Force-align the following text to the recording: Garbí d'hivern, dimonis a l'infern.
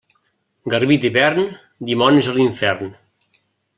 Garbí 0.73 0.95
d'hivern, 1.03 1.45
dimonis 1.91 2.31
a 2.33 2.37
l'infern. 2.39 2.95